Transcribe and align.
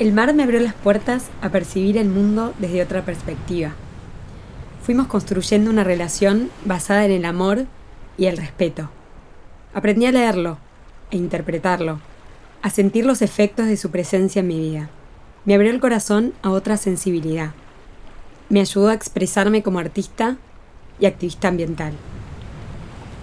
El 0.00 0.12
mar 0.12 0.34
me 0.34 0.42
abrió 0.42 0.58
las 0.58 0.74
puertas 0.74 1.26
a 1.40 1.50
percibir 1.50 1.98
el 1.98 2.08
mundo 2.08 2.52
desde 2.58 2.82
otra 2.82 3.04
perspectiva. 3.04 3.74
Fuimos 4.82 5.06
construyendo 5.06 5.70
una 5.70 5.84
relación 5.84 6.50
basada 6.64 7.04
en 7.04 7.12
el 7.12 7.24
amor 7.24 7.66
y 8.18 8.26
el 8.26 8.36
respeto. 8.36 8.90
Aprendí 9.72 10.06
a 10.06 10.12
leerlo 10.12 10.58
e 11.12 11.16
interpretarlo, 11.16 12.00
a 12.60 12.70
sentir 12.70 13.06
los 13.06 13.22
efectos 13.22 13.66
de 13.66 13.76
su 13.76 13.92
presencia 13.92 14.40
en 14.40 14.48
mi 14.48 14.58
vida. 14.58 14.90
Me 15.44 15.54
abrió 15.54 15.70
el 15.70 15.78
corazón 15.78 16.34
a 16.42 16.50
otra 16.50 16.76
sensibilidad. 16.76 17.52
Me 18.48 18.60
ayudó 18.60 18.88
a 18.88 18.94
expresarme 18.94 19.62
como 19.62 19.78
artista 19.78 20.38
y 20.98 21.06
activista 21.06 21.46
ambiental. 21.46 21.92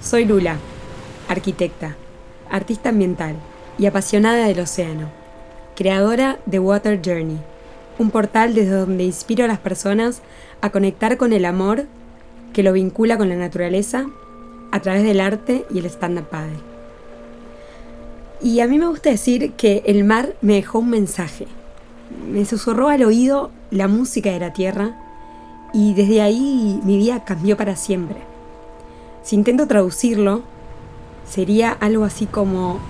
Soy 0.00 0.24
Lula, 0.24 0.56
arquitecta, 1.28 1.96
artista 2.48 2.90
ambiental 2.90 3.34
y 3.76 3.86
apasionada 3.86 4.46
del 4.46 4.60
océano 4.60 5.19
creadora 5.80 6.38
de 6.44 6.58
Water 6.58 7.00
Journey, 7.02 7.38
un 7.98 8.10
portal 8.10 8.52
desde 8.52 8.72
donde 8.72 9.02
inspiro 9.02 9.46
a 9.46 9.48
las 9.48 9.60
personas 9.60 10.20
a 10.60 10.68
conectar 10.68 11.16
con 11.16 11.32
el 11.32 11.46
amor 11.46 11.86
que 12.52 12.62
lo 12.62 12.74
vincula 12.74 13.16
con 13.16 13.30
la 13.30 13.36
naturaleza 13.36 14.04
a 14.72 14.80
través 14.80 15.04
del 15.04 15.22
arte 15.22 15.64
y 15.70 15.78
el 15.78 15.86
stand-up 15.86 16.28
paddle. 16.28 16.58
Y 18.42 18.60
a 18.60 18.66
mí 18.66 18.78
me 18.78 18.88
gusta 18.88 19.08
decir 19.08 19.52
que 19.52 19.82
el 19.86 20.04
mar 20.04 20.34
me 20.42 20.56
dejó 20.56 20.80
un 20.80 20.90
mensaje. 20.90 21.46
Me 22.30 22.44
susurró 22.44 22.90
al 22.90 23.02
oído 23.02 23.50
la 23.70 23.88
música 23.88 24.30
de 24.32 24.40
la 24.40 24.52
tierra 24.52 25.00
y 25.72 25.94
desde 25.94 26.20
ahí 26.20 26.78
mi 26.84 26.98
vida 26.98 27.24
cambió 27.24 27.56
para 27.56 27.74
siempre. 27.74 28.18
Si 29.22 29.34
intento 29.34 29.66
traducirlo, 29.66 30.42
sería 31.26 31.70
algo 31.72 32.04
así 32.04 32.26
como, 32.26 32.80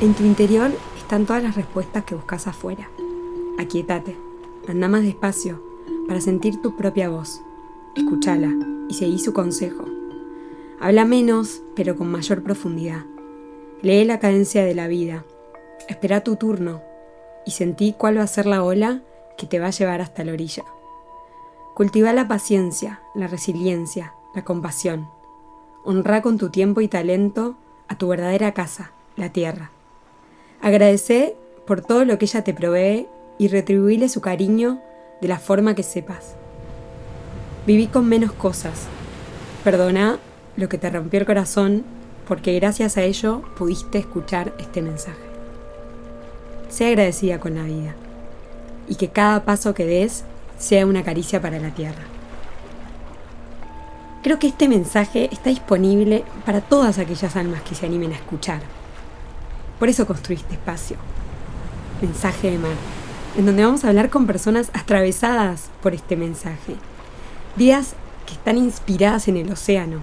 en 0.00 0.14
tu 0.14 0.24
interior 0.24 0.70
están 1.10 1.26
todas 1.26 1.42
las 1.42 1.56
respuestas 1.56 2.04
que 2.04 2.14
buscas 2.14 2.46
afuera. 2.46 2.88
Aquietate, 3.58 4.16
anda 4.68 4.86
más 4.86 5.02
despacio 5.02 5.60
para 6.06 6.20
sentir 6.20 6.62
tu 6.62 6.76
propia 6.76 7.08
voz. 7.08 7.42
Escúchala 7.96 8.54
y 8.88 8.94
seguí 8.94 9.18
su 9.18 9.32
consejo. 9.32 9.86
Habla 10.78 11.04
menos, 11.04 11.62
pero 11.74 11.96
con 11.96 12.12
mayor 12.12 12.44
profundidad. 12.44 13.06
Lee 13.82 14.04
la 14.04 14.20
cadencia 14.20 14.64
de 14.64 14.72
la 14.76 14.86
vida. 14.86 15.24
Espera 15.88 16.22
tu 16.22 16.36
turno 16.36 16.80
y 17.44 17.50
sentí 17.50 17.92
cuál 17.92 18.18
va 18.18 18.22
a 18.22 18.28
ser 18.28 18.46
la 18.46 18.62
ola 18.62 19.02
que 19.36 19.48
te 19.48 19.58
va 19.58 19.66
a 19.66 19.70
llevar 19.70 20.02
hasta 20.02 20.22
la 20.22 20.32
orilla. 20.32 20.62
Cultiva 21.74 22.12
la 22.12 22.28
paciencia, 22.28 23.02
la 23.16 23.26
resiliencia, 23.26 24.14
la 24.32 24.44
compasión. 24.44 25.08
Honra 25.82 26.22
con 26.22 26.38
tu 26.38 26.50
tiempo 26.50 26.80
y 26.80 26.86
talento 26.86 27.56
a 27.88 27.98
tu 27.98 28.06
verdadera 28.06 28.54
casa, 28.54 28.92
la 29.16 29.32
tierra. 29.32 29.72
Agradece 30.62 31.36
por 31.66 31.80
todo 31.80 32.04
lo 32.04 32.18
que 32.18 32.26
ella 32.26 32.44
te 32.44 32.52
provee 32.52 33.06
y 33.38 33.48
retribuíle 33.48 34.10
su 34.10 34.20
cariño 34.20 34.82
de 35.22 35.28
la 35.28 35.38
forma 35.38 35.74
que 35.74 35.82
sepas. 35.82 36.34
Viví 37.66 37.86
con 37.86 38.06
menos 38.06 38.32
cosas. 38.32 38.86
Perdona 39.64 40.18
lo 40.56 40.68
que 40.68 40.76
te 40.76 40.90
rompió 40.90 41.18
el 41.18 41.26
corazón 41.26 41.84
porque 42.28 42.54
gracias 42.58 42.98
a 42.98 43.02
ello 43.02 43.42
pudiste 43.56 43.98
escuchar 43.98 44.52
este 44.58 44.82
mensaje. 44.82 45.18
Sea 46.68 46.88
agradecida 46.88 47.40
con 47.40 47.54
la 47.54 47.62
vida 47.62 47.94
y 48.86 48.96
que 48.96 49.08
cada 49.08 49.44
paso 49.46 49.72
que 49.72 49.86
des 49.86 50.24
sea 50.58 50.84
una 50.84 51.02
caricia 51.02 51.40
para 51.40 51.58
la 51.58 51.70
tierra. 51.70 52.02
Creo 54.22 54.38
que 54.38 54.48
este 54.48 54.68
mensaje 54.68 55.30
está 55.32 55.48
disponible 55.48 56.22
para 56.44 56.60
todas 56.60 56.98
aquellas 56.98 57.34
almas 57.36 57.62
que 57.62 57.74
se 57.74 57.86
animen 57.86 58.12
a 58.12 58.16
escuchar 58.16 58.60
por 59.80 59.88
eso 59.88 60.06
construí 60.06 60.36
este 60.36 60.54
espacio. 60.54 60.96
Mensaje 62.02 62.50
de 62.50 62.58
mar, 62.58 62.76
en 63.36 63.46
donde 63.46 63.64
vamos 63.64 63.82
a 63.82 63.88
hablar 63.88 64.10
con 64.10 64.26
personas 64.26 64.70
atravesadas 64.74 65.70
por 65.82 65.94
este 65.94 66.16
mensaje. 66.16 66.76
Días 67.56 67.94
que 68.26 68.34
están 68.34 68.58
inspiradas 68.58 69.26
en 69.26 69.38
el 69.38 69.50
océano. 69.50 70.02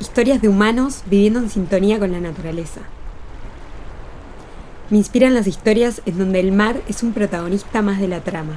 Historias 0.00 0.40
de 0.40 0.48
humanos 0.48 1.02
viviendo 1.04 1.38
en 1.38 1.50
sintonía 1.50 1.98
con 1.98 2.12
la 2.12 2.20
naturaleza. 2.20 2.80
Me 4.88 4.96
inspiran 4.96 5.34
las 5.34 5.46
historias 5.46 6.00
en 6.06 6.18
donde 6.18 6.40
el 6.40 6.50
mar 6.50 6.80
es 6.88 7.02
un 7.02 7.12
protagonista 7.12 7.82
más 7.82 8.00
de 8.00 8.08
la 8.08 8.20
trama. 8.20 8.54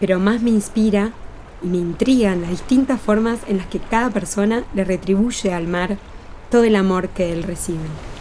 Pero 0.00 0.18
más 0.18 0.42
me 0.42 0.50
inspira 0.50 1.12
y 1.62 1.68
me 1.68 1.78
intrigan 1.78 2.42
las 2.42 2.50
distintas 2.50 3.00
formas 3.00 3.38
en 3.46 3.58
las 3.58 3.68
que 3.68 3.78
cada 3.78 4.10
persona 4.10 4.64
le 4.74 4.82
retribuye 4.82 5.54
al 5.54 5.68
mar 5.68 5.96
todo 6.50 6.64
el 6.64 6.74
amor 6.74 7.08
que 7.10 7.32
él 7.32 7.44
recibe. 7.44 8.13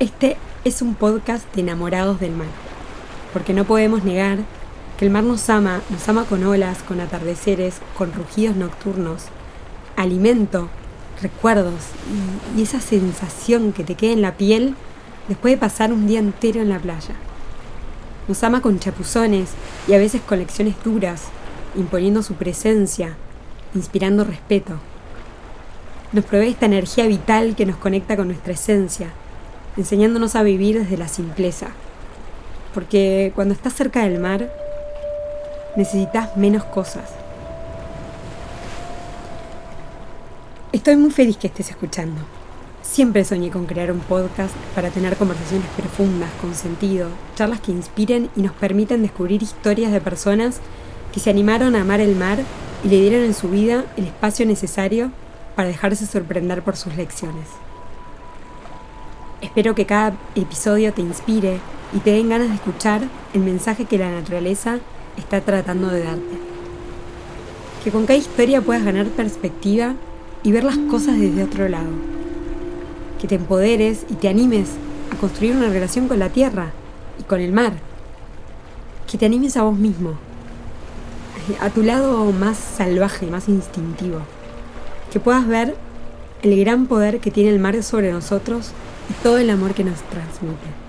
Este 0.00 0.36
es 0.64 0.80
un 0.80 0.94
podcast 0.94 1.52
de 1.56 1.62
enamorados 1.62 2.20
del 2.20 2.30
mar, 2.30 2.46
porque 3.32 3.52
no 3.52 3.64
podemos 3.64 4.04
negar 4.04 4.38
que 4.96 5.04
el 5.04 5.10
mar 5.10 5.24
nos 5.24 5.50
ama, 5.50 5.80
nos 5.90 6.08
ama 6.08 6.24
con 6.24 6.44
olas, 6.44 6.84
con 6.84 7.00
atardeceres, 7.00 7.80
con 7.96 8.12
rugidos 8.12 8.54
nocturnos, 8.54 9.24
alimento, 9.96 10.68
recuerdos 11.20 11.80
y, 12.56 12.62
esa 12.62 12.80
sensación 12.80 13.72
que 13.72 13.82
te 13.82 13.96
queda 13.96 14.12
en 14.12 14.22
la 14.22 14.36
piel 14.36 14.76
después 15.26 15.54
de 15.54 15.58
pasar 15.58 15.92
un 15.92 16.06
día 16.06 16.20
entero 16.20 16.62
en 16.62 16.68
la 16.68 16.78
playa. 16.78 17.16
Nos 18.28 18.44
ama 18.44 18.60
con 18.62 18.78
chapuzones 18.78 19.48
y 19.88 19.94
a 19.94 19.98
veces 19.98 20.20
con 20.20 20.38
lecciones 20.38 20.76
duras, 20.84 21.24
imponiendo 21.74 22.22
su 22.22 22.34
presencia, 22.34 23.16
inspirando 23.74 24.22
respeto. 24.22 24.74
Nos 26.12 26.24
provee 26.24 26.50
esta 26.50 26.66
energía 26.66 27.08
vital 27.08 27.56
que 27.56 27.66
nos 27.66 27.78
conecta 27.78 28.16
con 28.16 28.28
nuestra 28.28 28.52
esencia, 28.52 29.12
enseñándonos 29.78 30.34
a 30.34 30.42
vivir 30.42 30.78
desde 30.78 30.98
la 30.98 31.08
simpleza. 31.08 31.68
Porque 32.74 33.32
cuando 33.34 33.54
estás 33.54 33.72
cerca 33.72 34.02
del 34.02 34.18
mar, 34.18 34.52
necesitas 35.76 36.36
menos 36.36 36.64
cosas. 36.64 37.04
Estoy 40.72 40.96
muy 40.96 41.10
feliz 41.10 41.36
que 41.36 41.46
estés 41.46 41.70
escuchando. 41.70 42.20
Siempre 42.82 43.24
soñé 43.24 43.50
con 43.50 43.66
crear 43.66 43.92
un 43.92 44.00
podcast 44.00 44.54
para 44.74 44.90
tener 44.90 45.16
conversaciones 45.16 45.68
profundas, 45.76 46.30
con 46.40 46.54
sentido, 46.54 47.08
charlas 47.36 47.60
que 47.60 47.70
inspiren 47.70 48.30
y 48.34 48.42
nos 48.42 48.52
permitan 48.52 49.02
descubrir 49.02 49.42
historias 49.42 49.92
de 49.92 50.00
personas 50.00 50.60
que 51.12 51.20
se 51.20 51.30
animaron 51.30 51.76
a 51.76 51.82
amar 51.82 52.00
el 52.00 52.16
mar 52.16 52.38
y 52.84 52.88
le 52.88 53.00
dieron 53.00 53.22
en 53.22 53.34
su 53.34 53.48
vida 53.48 53.84
el 53.96 54.06
espacio 54.06 54.44
necesario 54.44 55.12
para 55.54 55.68
dejarse 55.68 56.06
sorprender 56.06 56.62
por 56.62 56.76
sus 56.76 56.96
lecciones. 56.96 57.67
Espero 59.40 59.76
que 59.76 59.86
cada 59.86 60.16
episodio 60.34 60.92
te 60.92 61.00
inspire 61.00 61.60
y 61.92 61.98
te 61.98 62.10
den 62.10 62.28
ganas 62.28 62.48
de 62.48 62.56
escuchar 62.56 63.02
el 63.32 63.40
mensaje 63.40 63.84
que 63.84 63.96
la 63.96 64.10
naturaleza 64.10 64.80
está 65.16 65.40
tratando 65.40 65.88
de 65.88 66.02
darte. 66.02 66.38
Que 67.84 67.92
con 67.92 68.04
cada 68.04 68.18
historia 68.18 68.60
puedas 68.60 68.84
ganar 68.84 69.06
perspectiva 69.06 69.94
y 70.42 70.50
ver 70.50 70.64
las 70.64 70.76
cosas 70.76 71.20
desde 71.20 71.44
otro 71.44 71.68
lado. 71.68 71.90
Que 73.20 73.28
te 73.28 73.36
empoderes 73.36 74.06
y 74.10 74.14
te 74.14 74.28
animes 74.28 74.70
a 75.12 75.16
construir 75.16 75.54
una 75.54 75.68
relación 75.68 76.08
con 76.08 76.18
la 76.18 76.30
tierra 76.30 76.72
y 77.20 77.22
con 77.22 77.40
el 77.40 77.52
mar. 77.52 77.74
Que 79.08 79.18
te 79.18 79.26
animes 79.26 79.56
a 79.56 79.62
vos 79.62 79.78
mismo, 79.78 80.14
a 81.60 81.70
tu 81.70 81.84
lado 81.84 82.32
más 82.32 82.58
salvaje, 82.58 83.26
más 83.28 83.48
instintivo. 83.48 84.18
Que 85.12 85.20
puedas 85.20 85.46
ver 85.46 85.76
el 86.42 86.58
gran 86.58 86.86
poder 86.86 87.20
que 87.20 87.30
tiene 87.30 87.50
el 87.50 87.60
mar 87.60 87.80
sobre 87.84 88.12
nosotros 88.12 88.72
y 89.08 89.12
todo 89.22 89.38
el 89.38 89.50
amor 89.50 89.74
que 89.74 89.84
nos 89.84 90.00
transmite. 90.02 90.87